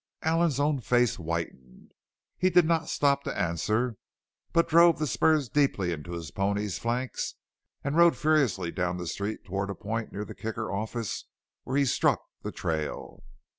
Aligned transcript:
Allen's 0.23 0.59
own 0.59 0.79
face 0.79 1.17
whitened. 1.17 1.91
He 2.35 2.49
did 2.49 2.65
not 2.65 2.89
stop 2.89 3.23
to 3.23 3.37
answer 3.39 3.97
but 4.51 4.67
drove 4.67 4.97
the 4.97 5.05
spurs 5.05 5.47
deep 5.47 5.77
into 5.79 6.13
his 6.13 6.31
pony's 6.31 6.79
flanks 6.79 7.35
and 7.83 7.95
rode 7.95 8.17
furiously 8.17 8.71
down 8.71 8.97
the 8.97 9.05
street 9.05 9.43
toward 9.45 9.69
a 9.69 9.75
point 9.75 10.11
near 10.11 10.25
the 10.25 10.33
Kicker 10.33 10.71
office 10.71 11.25
where 11.65 11.77
he 11.77 11.85
struck 11.85 12.23
the 12.41 12.51
trail. 12.51 13.21